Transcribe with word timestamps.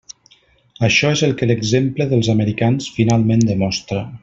Això 0.87 1.11
és 1.17 1.21
el 1.27 1.35
que 1.41 1.49
l'exemple 1.51 2.07
dels 2.15 2.31
americans 2.35 2.89
finalment 2.99 3.47
demostra. 3.53 4.05